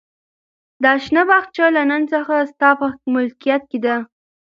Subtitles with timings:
[0.83, 3.95] دا شنه باغچه له نن څخه ستا په ملکیت کې ده.